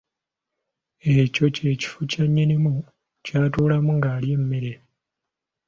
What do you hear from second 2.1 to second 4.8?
kya nnyinimu ky’atuulamu ng’alya emmere.